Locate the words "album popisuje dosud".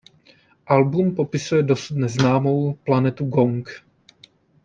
0.65-1.97